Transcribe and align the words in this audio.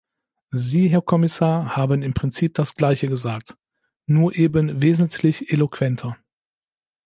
Sie, 0.55 0.87
Herr 0.87 1.03
Kommissar, 1.03 1.75
haben 1.75 2.01
im 2.01 2.15
Prinzip 2.15 2.55
das 2.55 2.73
gleiche 2.73 3.07
gesagt, 3.07 3.55
nur 4.07 4.33
eben 4.33 4.81
wesentlich 4.81 5.51
eloquenter. 5.51 6.17